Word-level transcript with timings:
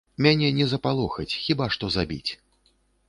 Мяне 0.25 0.47
не 0.59 0.65
запалохаць, 0.71 1.37
хіба 1.43 1.65
што 1.77 1.91
забіць. 1.97 2.31